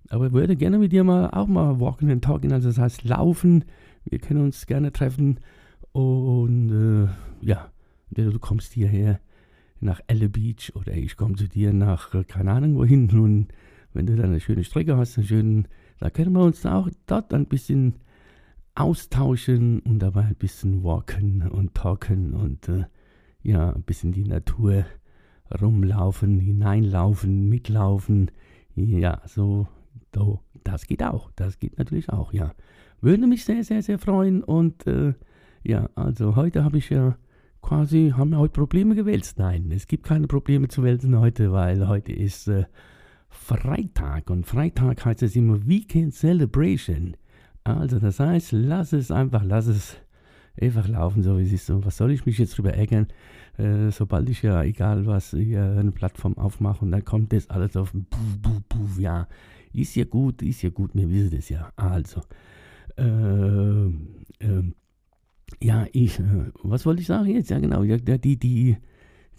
aber 0.10 0.32
würde 0.32 0.56
gerne 0.56 0.80
mit 0.80 0.92
dir 0.92 1.04
mal 1.04 1.30
auch 1.30 1.48
mal 1.48 1.80
Walking 1.80 2.10
and 2.10 2.24
Talking, 2.24 2.52
also 2.52 2.70
das 2.70 2.78
heißt 2.78 3.04
laufen, 3.04 3.66
wir 4.06 4.20
können 4.20 4.42
uns 4.42 4.66
gerne 4.66 4.92
treffen. 4.92 5.40
Und 5.92 6.72
äh, 6.72 7.46
ja, 7.46 7.72
du 8.12 8.40
kommst 8.40 8.74
hierher 8.74 9.20
nach 9.80 10.02
Elle 10.08 10.30
Beach 10.30 10.72
oder 10.76 10.94
ich 10.94 11.16
komme 11.16 11.36
zu 11.36 11.48
dir 11.48 11.74
nach, 11.74 12.14
äh, 12.14 12.24
keine 12.24 12.52
Ahnung 12.52 12.76
wohin. 12.76 13.10
Und 13.12 13.48
wenn 13.94 14.06
du 14.06 14.16
dann 14.16 14.28
eine 14.28 14.40
schöne 14.40 14.64
Strecke 14.64 14.98
hast, 14.98 15.18
einen 15.18 15.28
schönen, 15.28 15.68
da 16.00 16.10
können 16.10 16.34
wir 16.34 16.44
uns 16.44 16.66
auch 16.66 16.90
dort 17.06 17.34
ein 17.34 17.46
bisschen 17.46 17.96
austauschen 18.76 19.80
und 19.80 20.00
dabei 20.00 20.24
ein 20.24 20.36
bisschen 20.36 20.84
walken 20.84 21.48
und 21.48 21.74
talken 21.74 22.34
und 22.34 22.68
äh, 22.68 22.86
ja, 23.42 23.72
ein 23.72 23.84
bisschen 23.84 24.12
die 24.12 24.26
Natur 24.26 24.86
rumlaufen, 25.62 26.40
hineinlaufen, 26.40 27.48
mitlaufen. 27.48 28.32
Ja, 28.76 29.22
so, 29.28 29.68
so, 30.14 30.42
das 30.64 30.88
geht 30.88 31.04
auch. 31.04 31.32
Das 31.36 31.60
geht 31.60 31.78
natürlich 31.78 32.10
auch, 32.10 32.34
ja. 32.34 32.54
Würde 33.06 33.28
mich 33.28 33.46
sehr, 33.46 33.64
sehr, 33.64 33.84
sehr 33.84 34.00
freuen. 34.00 34.44
Und 34.44 34.88
äh, 34.88 35.14
ja, 35.62 35.92
also 35.94 36.36
heute 36.36 36.64
habe 36.64 36.80
ich 36.80 36.90
ja 36.90 37.16
quasi, 37.62 38.16
haben 38.18 38.32
wir 38.32 38.40
heute 38.40 38.54
Probleme 38.54 38.96
gewälzt? 38.96 39.38
Nein, 39.38 39.72
es 39.72 39.86
gibt 39.86 40.06
keine 40.06 40.26
Probleme 40.26 40.70
zu 40.70 40.82
wälzen 40.82 41.20
heute, 41.20 41.52
weil 41.52 41.88
heute 41.88 42.12
ist 42.12 42.48
äh, 42.48 42.66
Freitag 43.30 44.32
und 44.32 44.48
Freitag 44.48 45.06
heißt 45.06 45.22
es 45.22 45.36
immer 45.36 45.68
Weekend 45.68 46.16
Celebration. 46.16 47.16
Also 47.64 48.00
das 48.00 48.20
heißt, 48.20 48.54
lass 48.54 48.92
es 48.92 49.12
einfach, 49.12 49.44
lass 49.44 49.68
es 49.68 49.98
einfach 50.60 50.88
laufen, 50.88 51.22
so 51.22 51.38
wie 51.38 51.44
es 51.44 51.52
ist. 51.52 51.70
Und 51.70 51.86
was 51.86 51.98
soll 51.98 52.10
ich 52.10 52.26
mich 52.26 52.40
jetzt 52.40 52.58
drüber 52.58 52.74
ärgern? 52.74 53.06
Äh, 53.60 53.92
sobald 53.92 54.28
ich 54.32 54.42
ja, 54.42 54.64
egal 54.64 55.06
was, 55.06 55.30
hier 55.30 55.76
eine 55.78 55.92
Plattform 55.92 56.40
aufmache 56.40 56.84
und 56.84 56.90
dann 56.90 57.06
kommt 57.06 57.34
das 57.34 57.52
alles 57.52 57.78
auf 57.78 57.92
Puff, 57.92 58.42
Puff, 58.42 58.62
Puff, 58.68 59.00
ja. 59.00 59.28
Ist 59.74 59.96
ja 59.96 60.06
gut, 60.06 60.42
ist 60.42 60.64
ja 60.64 60.72
gut, 60.72 60.96
wir 60.96 61.08
wissen 61.08 61.36
das 61.36 61.50
ja. 61.50 61.72
Also, 61.76 62.22
ja, 65.62 65.88
ich, 65.92 66.20
äh, 66.20 66.52
was 66.64 66.86
wollte 66.86 67.02
ich 67.02 67.08
sagen 67.08 67.30
jetzt? 67.30 67.50
Ja, 67.50 67.60
genau, 67.60 67.84
ja, 67.84 67.98
die, 67.98 68.38
die, 68.38 68.78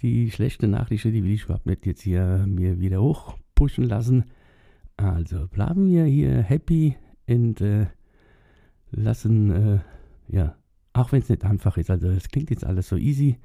die 0.02 0.30
schlechte 0.30 0.68
Nachricht, 0.68 1.04
die 1.04 1.24
will 1.24 1.30
ich 1.30 1.44
überhaupt 1.44 1.66
nicht 1.66 1.86
jetzt 1.86 2.02
hier 2.02 2.44
mir 2.46 2.80
wieder 2.80 3.00
hochpushen 3.00 3.84
lassen. 3.84 4.24
Also 4.96 5.46
bleiben 5.48 5.88
wir 5.88 6.04
hier 6.04 6.42
happy 6.42 6.96
und 7.28 7.60
äh, 7.60 7.86
lassen, 8.90 9.50
äh, 9.50 9.78
ja, 10.28 10.56
auch 10.92 11.12
wenn 11.12 11.20
es 11.20 11.28
nicht 11.28 11.44
einfach 11.44 11.76
ist, 11.76 11.90
also 11.90 12.08
es 12.08 12.28
klingt 12.28 12.50
jetzt 12.50 12.64
alles 12.64 12.88
so 12.88 12.96
easy, 12.96 13.36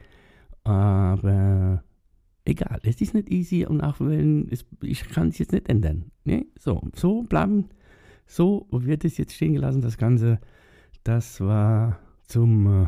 aber 0.64 1.84
egal, 2.46 2.80
es 2.84 3.02
ist 3.02 3.14
nicht 3.14 3.30
easy 3.30 3.66
und 3.66 3.82
auch 3.82 4.00
wenn, 4.00 4.48
es, 4.50 4.66
ich 4.82 5.08
kann 5.10 5.30
es 5.30 5.40
jetzt 5.40 5.52
nicht 5.52 5.68
ändern. 5.68 6.06
Ne? 6.24 6.46
So, 6.58 6.88
so 6.96 7.24
bleiben 7.24 7.66
so 8.26 8.68
wird 8.72 9.06
es 9.06 9.18
jetzt 9.18 9.34
stehen 9.34 9.54
gelassen, 9.54 9.82
das 9.82 9.98
Ganze. 9.98 10.40
Das 11.04 11.42
war 11.42 12.00
zum 12.28 12.84
äh, 12.84 12.88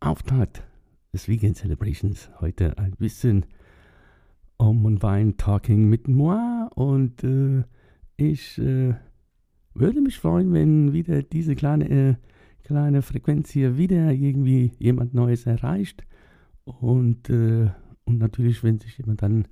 Auftakt 0.00 0.62
des 1.12 1.28
Vegan 1.28 1.54
Celebrations. 1.54 2.30
Heute 2.40 2.76
ein 2.78 2.92
bisschen 2.92 3.46
um 4.56 4.84
und 4.84 5.02
Wein 5.02 5.36
Talking 5.36 5.88
mit 5.88 6.06
moi 6.08 6.68
und 6.74 7.24
äh, 7.24 7.64
ich 8.16 8.58
äh, 8.58 8.94
würde 9.74 10.00
mich 10.00 10.18
freuen, 10.18 10.52
wenn 10.52 10.92
wieder 10.92 11.22
diese 11.22 11.54
kleine, 11.54 11.88
äh, 11.88 12.14
kleine 12.64 13.02
Frequenz 13.02 13.50
hier 13.50 13.78
wieder 13.78 14.12
irgendwie 14.12 14.72
jemand 14.78 15.14
Neues 15.14 15.46
erreicht 15.46 16.04
und, 16.64 17.30
äh, 17.30 17.70
und 18.04 18.18
natürlich, 18.18 18.62
wenn 18.62 18.78
sich 18.78 18.98
jemand 18.98 19.22
dann 19.22 19.48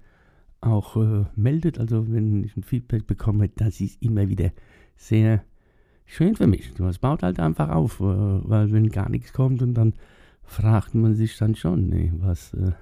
auch 0.61 0.97
äh, 0.97 1.25
meldet. 1.37 1.79
Also 1.79 2.11
wenn 2.11 2.45
ich 2.45 2.57
ein 2.57 2.63
Feedback 2.63 3.07
bekomme, 3.07 3.49
das 3.49 3.81
ist 3.81 4.03
immer 4.03 4.29
wieder 4.29 4.51
sehr 4.97 5.45
schön 6.05 6.35
für 6.35 6.47
mich. 6.47 6.73
Das 6.75 6.99
baut 6.99 7.23
halt 7.23 7.39
einfach 7.39 7.69
auf, 7.71 8.01
äh, 8.01 8.05
weil 8.05 8.73
wenn 8.73 8.89
gar 8.89 9.09
nichts 9.09 9.33
kommt 9.33 9.63
und 9.63 9.75
dann 9.75 9.95
fragt 10.43 10.95
man 10.95 11.15
sich 11.15 11.37
dann 11.37 11.55
schon, 11.55 11.89
nee, 11.89 12.13
was, 12.17 12.55
äh, 12.55 12.73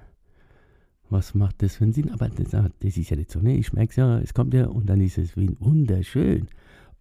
was 1.09 1.35
macht 1.35 1.61
das 1.61 1.75
für 1.75 1.83
einen 1.83 1.93
Sinn? 1.93 2.11
Aber 2.11 2.29
das, 2.29 2.53
ah, 2.55 2.69
das 2.79 2.97
ist 2.97 3.09
ja 3.09 3.17
nicht 3.17 3.31
so, 3.31 3.39
nee, 3.39 3.57
ich 3.57 3.73
merke 3.73 3.91
es 3.91 3.95
ja, 3.97 4.19
es 4.19 4.33
kommt 4.33 4.53
ja 4.53 4.67
und 4.67 4.87
dann 4.89 5.01
ist 5.01 5.17
es 5.17 5.35
wunderschön. 5.35 6.47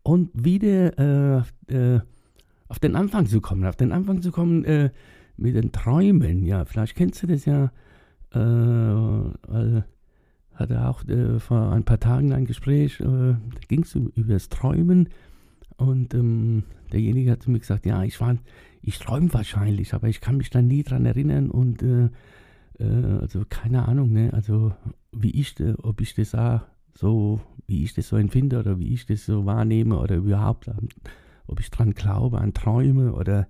Und 0.03 0.31
wieder 0.35 0.99
äh, 1.69 1.75
äh, 1.75 2.01
auf 2.69 2.79
den 2.79 2.97
Anfang 2.97 3.27
zu 3.27 3.41
kommen, 3.41 3.65
auf 3.65 3.77
den 3.77 3.93
Anfang 3.93 4.23
zu 4.23 4.31
kommen 4.31 4.65
äh, 4.65 4.91
mit 5.37 5.55
den 5.55 5.73
Träumen, 5.73 6.45
ja, 6.45 6.65
vielleicht 6.65 6.97
kennst 6.97 7.23
du 7.23 7.27
das 7.27 7.45
ja, 7.45 7.71
weil 8.33 9.85
hatte 10.57 10.87
auch 10.87 11.07
äh, 11.07 11.39
vor 11.39 11.73
ein 11.73 11.85
paar 11.85 12.01
Tagen 12.01 12.33
ein 12.33 12.47
Gespräch, 12.47 13.01
äh, 13.01 13.05
da 13.05 13.39
ging 13.69 13.83
es 13.83 13.95
über 13.95 14.33
das 14.33 14.49
Träumen. 14.49 15.09
Und 15.77 16.15
ähm, 16.15 16.65
derjenige 16.93 17.33
hat 17.33 17.43
zu 17.43 17.51
mir 17.51 17.59
gesagt, 17.59 17.87
ja, 17.87 18.03
ich 18.03 18.19
ich 18.83 18.99
träume 18.99 19.33
wahrscheinlich, 19.35 19.95
aber 19.95 20.09
ich 20.09 20.21
kann 20.21 20.39
mich 20.39 20.51
da 20.51 20.63
nie 20.63 20.83
dran 20.83 21.05
erinnern. 21.05 21.51
Und 21.51 21.83
äh, 21.83 22.09
äh, 22.79 23.19
also 23.21 23.45
keine 23.49 23.87
Ahnung, 23.87 24.13
ne, 24.13 24.33
also 24.33 24.73
wie 25.13 25.33
ich, 25.33 25.59
äh, 25.61 25.75
ob 25.83 26.01
ich 26.01 26.15
das 26.15 26.35
auch 26.35 26.61
so, 26.95 27.41
wie 27.67 27.85
ich 27.85 27.95
das 27.95 28.09
so 28.09 28.17
empfinde 28.17 28.59
oder 28.59 28.79
wie 28.79 28.95
ich 28.95 29.05
das 29.05 29.27
so 29.27 29.45
wahrnehme 29.45 29.99
oder 29.99 30.17
überhaupt, 30.17 30.71
ob 31.47 31.61
ich 31.61 31.71
dran 31.71 31.93
glaube, 31.93 32.39
an 32.41 32.55
Träume 32.55 33.13
oder 33.13 33.47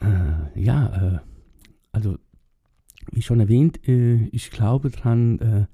äh, 0.00 0.60
ja, 0.60 1.20
also 1.90 2.18
wie 3.10 3.22
schon 3.22 3.40
erwähnt, 3.40 3.86
äh, 3.88 4.26
ich 4.28 4.50
glaube 4.50 4.90
daran, 4.90 5.38
äh, 5.38 5.66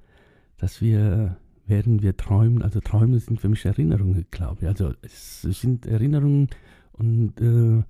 dass 0.57 0.81
wir, 0.81 1.37
werden 1.67 2.03
wir 2.03 2.17
träumen, 2.17 2.63
also 2.63 2.81
Träume 2.81 3.19
sind 3.19 3.41
für 3.41 3.49
mich 3.49 3.65
Erinnerungen, 3.65 4.27
glaube 4.31 4.63
ich. 4.63 4.69
Also 4.69 4.95
es 5.03 5.43
sind 5.43 5.87
Erinnerungen 5.87 6.49
und 6.93 7.41
äh, 7.41 7.83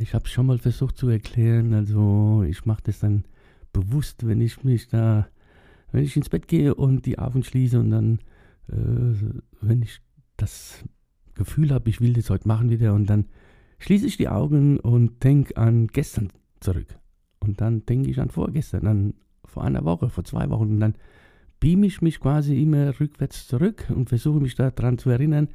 ich 0.00 0.14
habe 0.14 0.26
schon 0.28 0.46
mal 0.46 0.58
versucht 0.58 0.98
zu 0.98 1.08
erklären, 1.08 1.72
also 1.72 2.44
ich 2.48 2.66
mache 2.66 2.82
das 2.84 2.98
dann 2.98 3.24
bewusst, 3.72 4.26
wenn 4.26 4.40
ich 4.40 4.64
mich 4.64 4.88
da, 4.88 5.28
wenn 5.92 6.02
ich 6.02 6.16
ins 6.16 6.28
Bett 6.28 6.48
gehe 6.48 6.74
und 6.74 7.06
die 7.06 7.18
Augen 7.18 7.44
schließe 7.44 7.78
und 7.78 7.90
dann, 7.90 8.18
wenn 8.66 9.82
ich 9.82 10.00
das 10.36 10.84
Gefühl 11.34 11.70
habe, 11.70 11.88
ich 11.90 12.00
will 12.00 12.14
das 12.14 12.30
heute 12.30 12.48
machen 12.48 12.70
wieder 12.70 12.94
und 12.94 13.06
dann 13.06 13.26
schließe 13.78 14.06
ich 14.06 14.16
die 14.16 14.28
Augen 14.28 14.80
und 14.80 15.22
denke 15.22 15.56
an 15.56 15.86
gestern 15.86 16.30
zurück. 16.58 16.98
Und 17.44 17.60
dann 17.60 17.84
denke 17.86 18.10
ich 18.10 18.20
an 18.20 18.30
vorgestern, 18.30 18.86
an 18.86 19.14
vor 19.44 19.64
einer 19.64 19.84
Woche, 19.84 20.08
vor 20.08 20.24
zwei 20.24 20.48
Wochen. 20.50 20.70
Und 20.70 20.80
dann 20.80 20.94
beame 21.60 21.86
ich 21.86 22.02
mich 22.02 22.20
quasi 22.20 22.60
immer 22.60 22.98
rückwärts 22.98 23.46
zurück 23.46 23.86
und 23.94 24.08
versuche 24.08 24.40
mich 24.40 24.54
daran 24.54 24.98
zu 24.98 25.10
erinnern. 25.10 25.48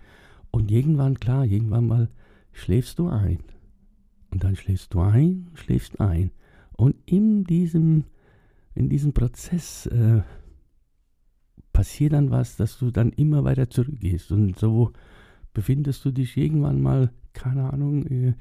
Und 0.51 0.71
irgendwann, 0.71 1.19
klar, 1.19 1.45
irgendwann 1.45 1.87
mal 1.87 2.09
schläfst 2.51 2.99
du 2.99 3.07
ein. 3.07 3.39
Und 4.31 4.43
dann 4.43 4.55
schläfst 4.55 4.93
du 4.93 5.01
ein, 5.01 5.47
schläfst 5.55 5.99
ein. 5.99 6.31
Und 6.77 6.95
in 7.05 7.43
diesem, 7.43 8.05
in 8.75 8.89
diesem 8.89 9.13
Prozess 9.13 9.87
äh, 9.87 10.21
passiert 11.73 12.13
dann 12.13 12.31
was, 12.31 12.55
dass 12.55 12.77
du 12.77 12.91
dann 12.91 13.11
immer 13.11 13.43
weiter 13.43 13.69
zurückgehst. 13.69 14.31
Und 14.31 14.57
so 14.57 14.93
befindest 15.53 16.05
du 16.05 16.11
dich 16.11 16.37
irgendwann 16.37 16.81
mal, 16.81 17.11
keine 17.33 17.71
Ahnung, 17.71 18.05
äh, 18.07 18.33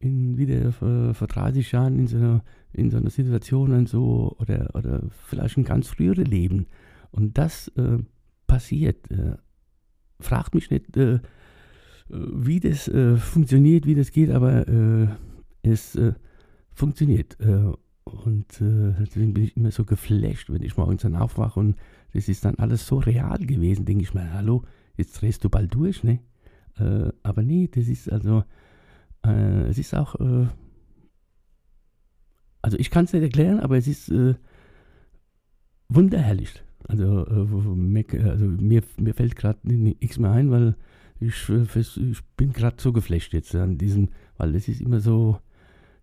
in 0.00 0.36
wieder 0.36 0.72
vor, 0.72 1.14
vor 1.14 1.28
30 1.28 1.72
Jahren 1.72 1.98
in 1.98 2.06
so, 2.06 2.16
einer, 2.16 2.42
in 2.72 2.90
so 2.90 2.96
einer 2.96 3.10
Situation 3.10 3.72
und 3.72 3.88
so 3.88 4.34
oder, 4.38 4.74
oder 4.74 5.02
vielleicht 5.26 5.56
ein 5.56 5.64
ganz 5.64 5.88
früheres 5.88 6.26
Leben. 6.26 6.66
Und 7.10 7.38
das 7.38 7.68
äh, 7.76 7.98
passiert. 8.46 9.10
Äh, 9.10 9.36
fragt 10.20 10.54
mich 10.54 10.70
nicht, 10.70 10.96
äh, 10.96 11.20
wie 12.08 12.60
das 12.60 12.88
äh, 12.88 13.16
funktioniert, 13.16 13.86
wie 13.86 13.94
das 13.94 14.10
geht, 14.10 14.30
aber 14.30 14.66
äh, 14.68 15.08
es 15.62 15.94
äh, 15.96 16.12
funktioniert. 16.72 17.36
und 18.04 18.46
deswegen 18.60 19.34
bin 19.34 19.44
ich 19.44 19.56
immer 19.56 19.70
so 19.70 19.84
geflasht, 19.84 20.50
wenn 20.50 20.62
ich 20.62 20.76
morgens 20.76 21.02
dann 21.02 21.14
aufwache 21.14 21.60
und 21.60 21.76
das 22.14 22.28
ist 22.28 22.44
dann 22.44 22.54
alles 22.54 22.86
so 22.86 22.96
real 22.98 23.38
gewesen, 23.38 23.84
denke 23.84 24.02
ich 24.02 24.14
mir, 24.14 24.32
hallo, 24.32 24.64
jetzt 24.96 25.20
drehst 25.20 25.44
du 25.44 25.50
bald 25.50 25.74
durch, 25.74 26.02
ne? 26.02 26.20
aber 27.22 27.42
nee, 27.42 27.68
das 27.70 27.88
ist 27.88 28.10
also 28.10 28.44
äh, 29.24 29.68
es 29.68 29.78
ist 29.78 29.94
auch, 29.94 30.14
äh, 30.20 30.46
also 32.62 32.78
ich 32.78 32.90
kann 32.90 33.04
es 33.04 33.12
nicht 33.12 33.22
erklären, 33.22 33.60
aber 33.60 33.76
es 33.76 33.86
ist 33.86 34.10
äh, 34.10 34.34
wunderherrlich. 35.88 36.62
Also, 36.88 37.26
äh, 37.26 38.22
also 38.22 38.44
mir, 38.44 38.82
mir 38.98 39.14
fällt 39.14 39.36
gerade 39.36 39.58
nichts 39.62 40.18
mehr 40.18 40.32
ein, 40.32 40.50
weil 40.50 40.76
ich, 41.20 41.48
ich 41.48 42.24
bin 42.36 42.52
gerade 42.52 42.76
so 42.78 42.92
geflasht 42.92 43.34
jetzt 43.34 43.54
an 43.54 43.76
diesem, 43.76 44.08
weil 44.38 44.54
es 44.54 44.68
ist 44.68 44.80
immer 44.80 45.00
so, 45.00 45.38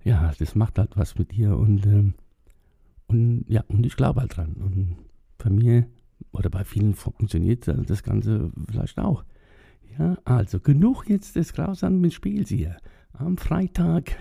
ja, 0.04 0.32
das 0.38 0.56
macht 0.56 0.78
halt 0.78 0.96
was 0.96 1.18
mit 1.18 1.32
dir 1.32 1.58
und, 1.58 1.86
ähm, 1.86 2.14
und 3.08 3.46
ja, 3.48 3.64
und 3.68 3.86
ich 3.86 3.96
glaube 3.96 4.22
halt 4.22 4.38
dran. 4.38 4.54
Und 4.54 4.98
bei 5.38 5.50
mir 5.50 5.88
oder 6.32 6.50
bei 6.50 6.64
vielen 6.64 6.94
funktioniert 6.94 7.68
das 7.68 8.04
Ganze 8.04 8.52
vielleicht 8.70 9.00
auch. 9.00 9.24
Ja, 9.98 10.18
also 10.26 10.60
genug 10.60 11.10
jetzt 11.10 11.36
des 11.36 11.54
grausamen 11.54 12.12
Spiels 12.12 12.50
hier 12.50 12.78
am 13.20 13.38
Freitag. 13.38 14.16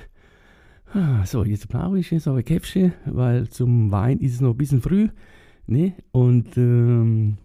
Ah, 0.92 1.24
so, 1.26 1.44
jetzt 1.44 1.68
brauche 1.68 1.98
ich 1.98 2.10
jetzt 2.10 2.28
aber 2.28 2.42
Käffchen, 2.42 2.92
weil 3.04 3.48
zum 3.48 3.90
Wein 3.90 4.18
ist 4.18 4.34
es 4.34 4.40
noch 4.40 4.50
ein 4.50 4.56
bisschen 4.56 4.80
früh. 4.80 5.08
Ne? 5.66 5.94
Und 6.12 6.56
ähm, 6.56 7.38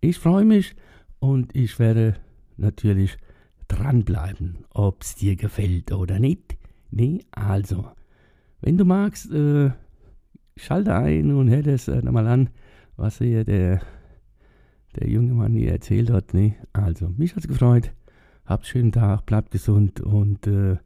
ich 0.00 0.18
freue 0.18 0.44
mich 0.44 0.74
und 1.18 1.54
ich 1.56 1.78
werde 1.78 2.16
natürlich 2.56 3.16
dranbleiben, 3.68 4.58
ob 4.70 5.02
es 5.02 5.16
dir 5.16 5.36
gefällt 5.36 5.92
oder 5.92 6.18
nicht. 6.18 6.56
Ne? 6.90 7.20
Also, 7.30 7.86
wenn 8.60 8.76
du 8.76 8.84
magst, 8.84 9.32
äh, 9.32 9.70
schalte 10.56 10.94
ein 10.94 11.32
und 11.32 11.48
hör 11.48 11.62
das 11.62 11.88
äh, 11.88 12.02
nochmal 12.02 12.26
an, 12.26 12.50
was 12.96 13.18
hier 13.18 13.44
der, 13.44 13.80
der 14.96 15.08
junge 15.08 15.32
Mann 15.32 15.54
hier 15.54 15.72
erzählt 15.72 16.10
hat. 16.10 16.34
Ne? 16.34 16.54
Also, 16.72 17.08
mich 17.16 17.34
hat 17.34 17.44
es 17.44 17.48
gefreut. 17.48 17.92
Habt 18.44 18.64
einen 18.64 18.70
schönen 18.70 18.92
Tag, 18.92 19.24
bleibt 19.24 19.50
gesund 19.50 20.00
und 20.00 20.46
äh, 20.46 20.76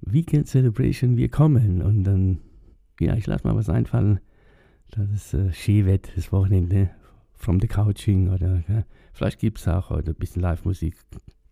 Weekend 0.00 0.48
Celebration, 0.48 1.16
wir 1.16 1.28
kommen. 1.28 1.82
Und 1.82 2.04
dann, 2.04 2.38
ja, 3.00 3.14
ich 3.16 3.26
lasse 3.26 3.46
mal 3.46 3.56
was 3.56 3.68
einfallen. 3.68 4.20
Das 4.90 5.10
ist 5.10 5.34
äh, 5.34 5.52
Skiwett, 5.52 6.12
das 6.16 6.32
Wochenende, 6.32 6.90
from 7.38 7.60
the 7.60 7.68
couching 7.68 8.30
oder 8.30 8.62
ja, 8.68 8.84
vielleicht 9.12 9.38
gibt 9.38 9.58
es 9.58 9.68
auch 9.68 9.90
heute 9.90 10.10
ein 10.10 10.16
bisschen 10.16 10.42
Live-Musik, 10.42 10.96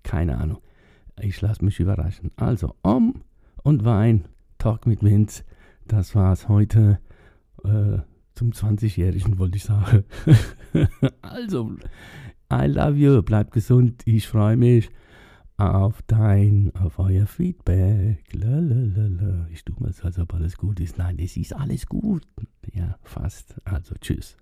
keine 0.02 0.38
Ahnung. 0.38 0.58
Ich 1.20 1.40
lasse 1.40 1.64
mich 1.64 1.80
überraschen. 1.80 2.30
Also, 2.36 2.74
Om 2.82 3.22
und 3.62 3.84
Wein, 3.84 4.26
Talk 4.58 4.86
mit 4.86 5.02
Vince, 5.02 5.44
das 5.86 6.14
war's 6.14 6.48
heute 6.48 6.98
äh, 7.64 7.98
zum 8.34 8.50
20-Jährigen, 8.50 9.38
wollte 9.38 9.56
ich 9.56 9.64
sagen. 9.64 10.04
also, 11.22 11.72
I 12.52 12.66
love 12.66 12.96
you, 12.96 13.22
bleib 13.22 13.52
gesund, 13.52 14.02
ich 14.04 14.28
freue 14.28 14.56
mich 14.56 14.90
auf 15.58 16.02
dein, 16.06 16.72
auf 16.78 16.98
euer 16.98 17.26
Feedback. 17.26 18.22
Lalalala. 18.32 19.48
Ich 19.52 19.64
tue 19.64 19.76
mal 19.78 19.92
so, 19.92 20.04
als 20.04 20.18
ob 20.18 20.34
alles 20.34 20.56
gut 20.56 20.80
ist. 20.80 20.98
Nein, 20.98 21.18
es 21.18 21.36
ist 21.36 21.54
alles 21.54 21.86
gut. 21.86 22.26
Ja, 22.72 22.96
fast. 23.02 23.54
Also, 23.64 23.94
tschüss. 24.00 24.36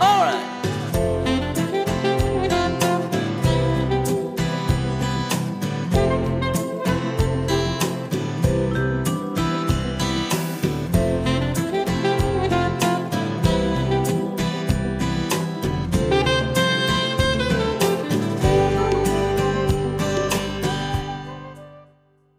Alright. 0.00 1.43